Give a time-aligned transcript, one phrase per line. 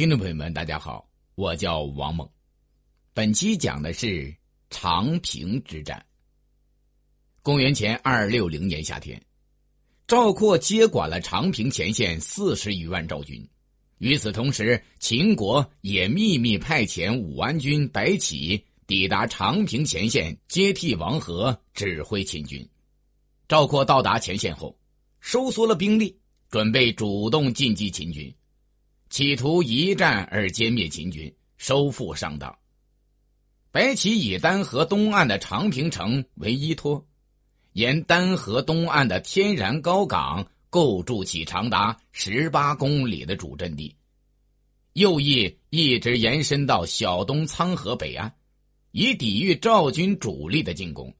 [0.00, 2.26] 听众朋友们，大家好，我叫王猛。
[3.12, 4.34] 本期讲的是
[4.70, 6.02] 长平之战。
[7.42, 9.22] 公元前二六零年夏天，
[10.06, 13.46] 赵括接管了长平前线四十余万赵军。
[13.98, 22.66] 与此同时，秦国也秘密派遣武安军白起抵达长平前线，接替王和指挥秦军。
[23.48, 24.74] 赵括到达前线后，
[25.20, 28.34] 收缩了兵力，准备主动进击秦军。
[29.10, 32.56] 企图一战而歼灭秦军，收复上党。
[33.72, 37.04] 白起以丹河东岸的长平城为依托，
[37.72, 43.92] 沿丹河东岸的天然高岗构筑起长达十八公里的主阵地，
[44.92, 48.32] 右翼一直延伸到小东仓河北岸，
[48.92, 51.12] 以抵御赵军主力的进攻。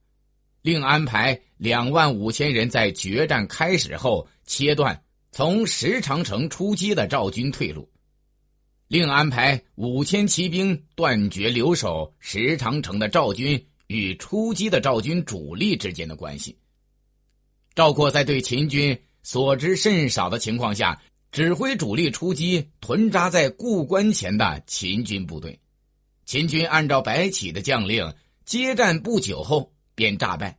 [0.62, 5.02] 另安排两万五千人在决战开始后切断。
[5.33, 7.89] 从石长城出击的赵军退路，
[8.89, 16.59] 另安排五千骑兵断绝留守石长城的赵军与出击的赵军主力之间的关系。
[17.77, 21.00] 赵括在对秦军所知甚少的情况下，
[21.31, 25.56] 指挥主力出击屯扎在固关前的秦军部队。
[26.25, 28.12] 秦军按照白起的将令，
[28.44, 30.59] 接战不久后便诈败，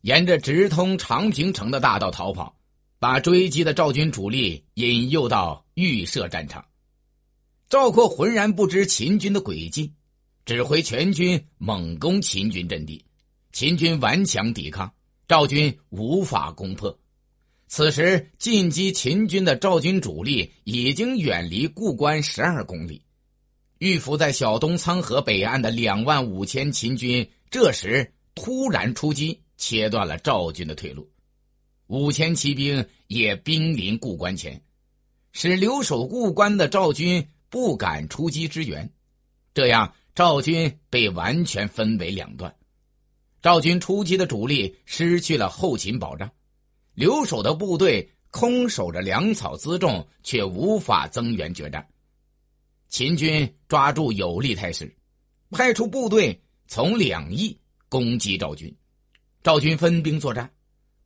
[0.00, 2.56] 沿着直通长平城的大道逃跑。
[3.00, 6.66] 把追击的赵军主力引诱到预设战场，
[7.70, 9.94] 赵括浑然不知秦军的诡计，
[10.44, 13.02] 指挥全军猛攻秦军阵地，
[13.52, 14.92] 秦军顽强抵抗，
[15.26, 16.94] 赵军无法攻破。
[17.68, 23.00] 此时进击秦军的赵军主力已经远离固关十二公里，
[23.78, 31.09] 预伏在小东仓河北岸的两万五千秦军，这时突然出击，切断了赵军的退路。
[31.90, 34.62] 五千骑兵也兵临固关前，
[35.32, 38.88] 使留守固关的赵军不敢出击支援。
[39.52, 42.54] 这样，赵军被完全分为两段。
[43.42, 46.30] 赵军出击的主力失去了后勤保障，
[46.94, 51.84] 留守的部队空守着粮草辎重，却无法增援决战。
[52.88, 54.96] 秦军抓住有利态势，
[55.50, 57.58] 派出部队从两翼
[57.88, 58.72] 攻击赵军。
[59.42, 60.48] 赵军分兵作战。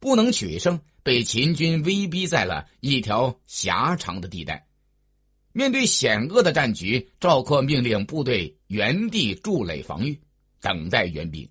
[0.04, 4.68] 不能取胜，被秦军威逼在了一条狭长的地带。
[5.54, 10.20] 面对险恶的战局，赵括命令部队原地筑垒防御，
[10.60, 11.48] 等待援兵。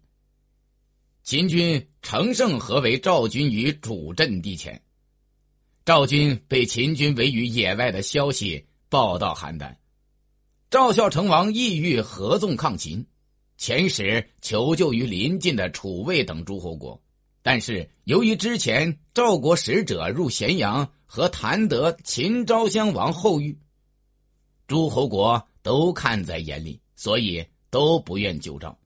[1.24, 4.80] 秦军乘胜合围赵军于主阵地前，
[5.84, 9.76] 赵军被秦军围于野外的消息报到邯郸。
[10.70, 13.04] 赵孝成王意欲合纵抗秦，
[13.58, 17.03] 遣使求救于邻近的楚魏等诸侯国。
[17.46, 23.60] 但是，由于之前赵国使者入咸阳和谈得秦昭襄王后遇，
[24.66, 28.80] 诸侯国都看在眼里，所以都不愿救赵。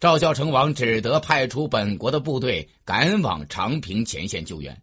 [0.00, 4.82] 赵孝成王只得派出本国的部队赶往长平前线救援。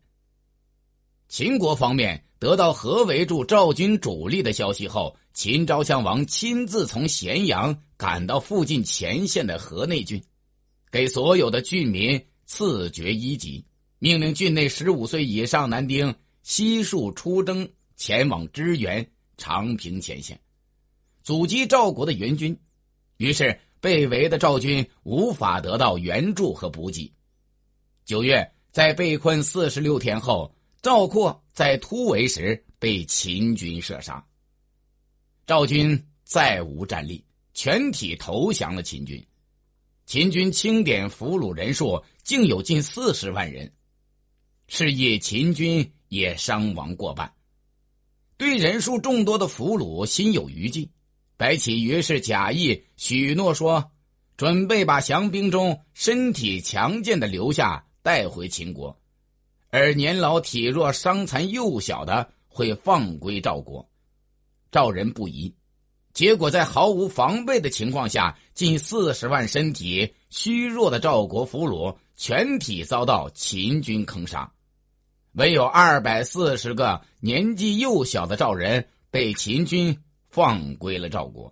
[1.28, 10.24] 秦国方面得到合围住赵军主力的消息后，秦昭襄王亲自从咸阳赶到附近前线的河内郡，
[10.90, 12.26] 给所有的郡民。
[12.54, 13.64] 赐爵一级，
[13.98, 16.14] 命令郡内十五岁以上男丁
[16.44, 20.38] 悉数出征，前往支援长平前线，
[21.24, 22.60] 阻击赵国的援军。
[23.16, 27.10] 于是被围的赵军无法得到援助和补给。
[28.04, 34.22] 九月，在被困四十六天后，赵括在突围时被秦军射杀。
[35.48, 37.24] 赵军再无战力，
[37.54, 39.26] 全体投降了秦军。
[40.06, 42.04] 秦军清点俘虏人数。
[42.24, 43.72] 竟有近四十万人，
[44.68, 47.32] 是以秦军也伤亡过半。
[48.38, 50.90] 对人数众多的俘虏心有余悸，
[51.38, 53.92] 白起于是假意许诺说，
[54.38, 59.00] 准备把降兵中身体强健的留下带回秦国，
[59.70, 63.88] 而年老体弱、伤残幼小的会放归赵国。
[64.72, 65.54] 赵人不疑。
[66.14, 74.54] 结果在毫无防备的情况下，近四十万身体虚弱的赵国俘虏全体遭到秦军坑杀，
[75.32, 81.52] 唯有二百四十个年纪幼小的赵人被秦军放归了赵国。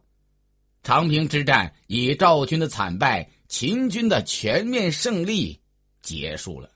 [0.83, 5.59] 长平之战以赵军的惨败、秦军的全面胜利
[6.03, 6.69] 结束了。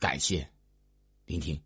[0.00, 0.44] 感谢
[1.24, 1.65] 聆听。